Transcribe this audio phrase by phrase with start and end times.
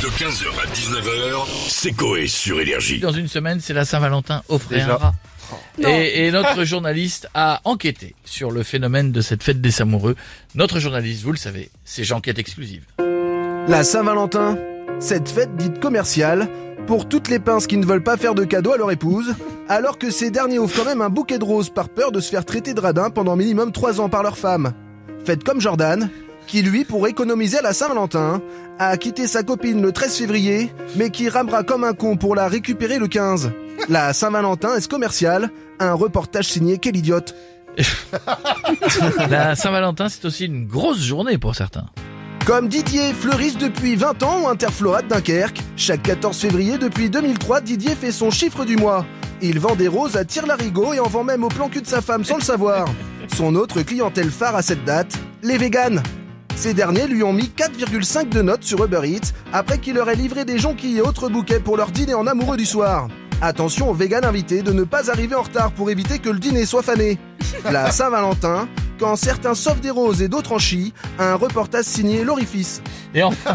[0.00, 3.00] De 15h à 19h, c'est Coé sur Énergie.
[3.00, 4.42] Dans une semaine, c'est la Saint-Valentin.
[4.48, 5.12] Offrez un rat.
[5.78, 10.16] Et, et notre journaliste a enquêté sur le phénomène de cette fête des amoureux.
[10.54, 12.84] Notre journaliste, vous le savez, c'est Jean-Quête Exclusive.
[13.68, 14.56] La Saint-Valentin,
[15.00, 16.48] cette fête dite commerciale,
[16.86, 19.34] pour toutes les pinces qui ne veulent pas faire de cadeaux à leur épouse,
[19.68, 22.30] alors que ces derniers offrent quand même un bouquet de roses par peur de se
[22.30, 24.72] faire traiter de radin pendant minimum 3 ans par leur femme.
[25.26, 26.08] Faites comme Jordan,
[26.46, 28.42] qui lui, pour économiser à la Saint-Valentin,
[28.78, 32.48] a quitté sa copine le 13 février, mais qui ramera comme un con pour la
[32.48, 33.52] récupérer le 15.
[33.88, 37.34] La Saint-Valentin est commerciale, un reportage signé Quel idiote.
[39.30, 41.86] La Saint-Valentin, c'est aussi une grosse journée pour certains.
[42.46, 47.60] Comme Didier, fleuriste depuis 20 ans au Interflorat de Dunkerque, chaque 14 février depuis 2003,
[47.60, 49.06] Didier fait son chiffre du mois.
[49.42, 52.00] Il vend des roses à tire-larigot et en vend même au plan cul de sa
[52.00, 52.86] femme sans le savoir.
[53.36, 56.02] Son autre clientèle phare à cette date, les véganes.
[56.60, 60.14] Ces derniers lui ont mis 4,5 de notes sur Uber Eats après qu'il leur ait
[60.14, 63.08] livré des jonquilles et autres bouquets pour leur dîner en amoureux du soir.
[63.40, 66.66] Attention aux véganes invités de ne pas arriver en retard pour éviter que le dîner
[66.66, 67.18] soit fané.
[67.64, 68.68] La Saint-Valentin,
[68.98, 72.82] quand certains sauvent des roses et d'autres en chient, un reportage signé L'Orifice.
[73.14, 73.54] Et enfin,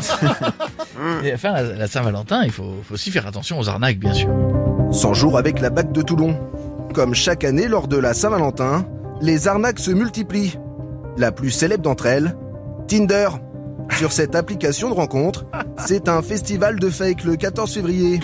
[1.23, 4.31] et enfin la, Saint-Valentin, il faut, faut aussi faire attention aux arnaques, bien sûr.
[4.91, 6.39] 100 jours avec la bague de Toulon.
[6.95, 8.88] Comme chaque année lors de la Saint-Valentin,
[9.22, 10.57] les arnaques se multiplient.
[11.17, 12.35] La plus célèbre d'entre elles,
[12.88, 13.30] Tinder.
[13.97, 15.45] Sur cette application de rencontre,
[15.86, 18.19] c'est un festival de fake le 14 février.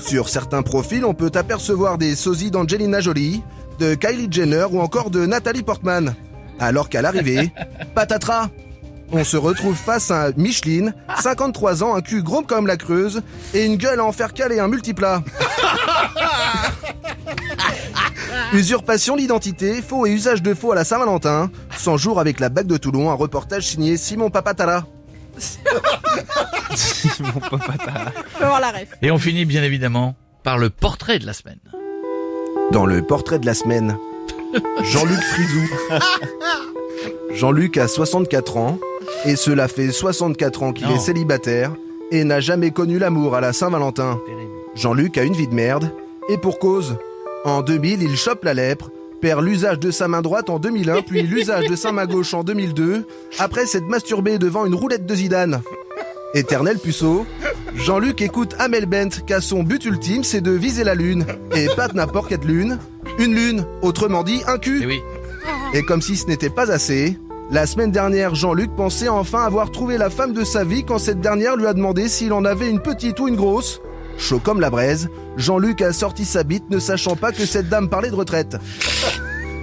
[0.00, 3.42] Sur certains profils, on peut apercevoir des sosies d'Angelina Jolie,
[3.78, 6.14] de Kylie Jenner ou encore de Nathalie Portman.
[6.58, 7.52] Alors qu'à l'arrivée,
[7.94, 8.48] patatras
[9.12, 13.64] on se retrouve face à Micheline, 53 ans, un cul gros comme la Creuse et
[13.64, 15.22] une gueule à en faire caler un multiplat.
[18.54, 21.50] Usurpation d'identité, faux et usage de faux à la Saint-Valentin.
[21.76, 24.86] 100 jours avec la bague de Toulon, un reportage signé Simon Papatala.
[26.76, 27.56] Faut
[28.38, 28.90] voir la ref.
[29.02, 31.58] Et on finit bien évidemment par le portrait de la semaine.
[32.70, 33.96] Dans le portrait de la semaine,
[34.82, 35.68] Jean-Luc Frizou.
[37.32, 38.78] Jean-Luc a 64 ans
[39.24, 41.72] et cela fait 64 ans qu'il est célibataire
[42.12, 44.20] et n'a jamais connu l'amour à la Saint-Valentin.
[44.76, 45.90] Jean-Luc a une vie de merde,
[46.28, 46.96] et pour cause.
[47.44, 48.90] En 2000, il chope la lèpre,
[49.20, 52.42] perd l'usage de sa main droite en 2001, puis l'usage de sa main gauche en
[52.42, 53.06] 2002,
[53.38, 55.60] après s'être masturbé devant une roulette de Zidane.
[56.32, 57.26] Éternel puceau,
[57.76, 61.26] Jean-Luc écoute Amel Bent, car son but ultime, c'est de viser la lune.
[61.54, 62.78] Et pas de n'importe quelle lune,
[63.18, 64.80] une lune, autrement dit un cul.
[64.82, 65.02] Eh oui,
[65.74, 67.18] Et comme si ce n'était pas assez,
[67.50, 71.20] la semaine dernière, Jean-Luc pensait enfin avoir trouvé la femme de sa vie quand cette
[71.20, 73.82] dernière lui a demandé s'il en avait une petite ou une grosse.
[74.18, 77.88] Chaud comme la braise, Jean-Luc a sorti sa bite ne sachant pas que cette dame
[77.88, 78.56] parlait de retraite.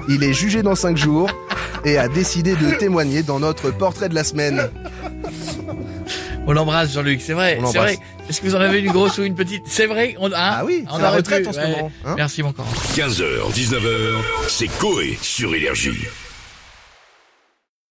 [0.10, 1.30] Il est jugé dans 5 jours
[1.86, 4.70] et a décidé de témoigner dans notre portrait de la semaine.
[6.48, 7.98] on l'embrasse Jean-Luc, c'est vrai, On c'est vrai.
[8.30, 9.64] Est-ce que vous en avez une grosse ou une petite?
[9.66, 11.72] C'est vrai on, hein Ah oui, on la aurait retraite pu, en ce ouais.
[11.72, 12.14] moment, hein.
[12.18, 12.66] Merci mon corps.
[12.96, 13.88] 15h, 19h,
[14.48, 16.08] c'est Coé sur Énergie.